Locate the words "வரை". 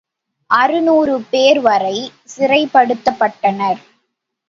1.59-1.95